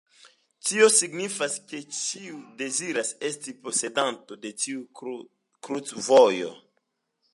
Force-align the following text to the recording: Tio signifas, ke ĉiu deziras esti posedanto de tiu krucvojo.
Tio 0.67 0.85
signifas, 0.93 1.57
ke 1.73 1.81
ĉiu 1.97 2.39
deziras 2.61 3.11
esti 3.29 3.53
posedanto 3.67 4.39
de 4.47 4.53
tiu 4.65 4.83
krucvojo. 5.69 6.51